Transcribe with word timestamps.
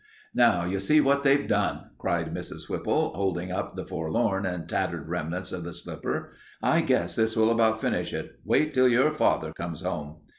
"Now 0.33 0.65
you 0.65 0.79
see 0.79 0.99
what 0.99 1.21
they've 1.21 1.47
done!" 1.47 1.91
cried 1.99 2.33
Mrs. 2.33 2.67
Whipple, 2.67 3.13
holding 3.13 3.51
up 3.51 3.75
the 3.75 3.85
forlorn 3.85 4.47
and 4.47 4.67
tattered 4.67 5.07
remnants 5.07 5.51
of 5.51 5.63
the 5.63 5.73
slipper. 5.73 6.33
"I 6.59 6.81
guess 6.81 7.15
this 7.15 7.35
will 7.35 7.51
about 7.51 7.81
finish 7.81 8.11
it. 8.11 8.39
Wait 8.43 8.73
till 8.73 8.89
your 8.89 9.13
father 9.13 9.53
comes 9.53 9.81
home." 9.81 10.15